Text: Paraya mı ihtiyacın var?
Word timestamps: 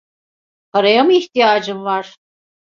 Paraya 0.71 1.03
mı 1.03 1.13
ihtiyacın 1.13 1.83
var? 1.83 2.15